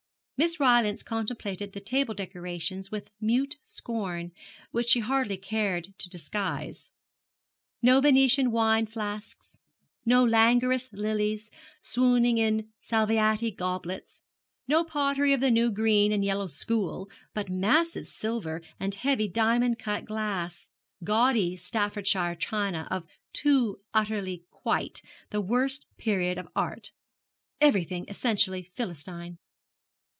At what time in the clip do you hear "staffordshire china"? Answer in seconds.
21.55-22.87